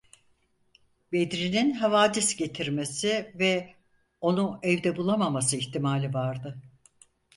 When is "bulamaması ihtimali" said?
4.95-6.13